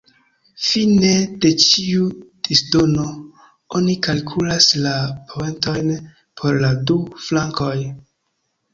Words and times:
Fine 0.67 1.11
de 1.45 1.51
ĉiu 1.63 2.07
"disdono" 2.47 3.07
oni 3.81 3.99
kalkulas 4.09 4.73
la 4.89 4.97
poentojn 5.31 5.97
por 6.11 6.63
la 6.67 6.77
du 6.91 7.01
flankoj. 7.25 7.75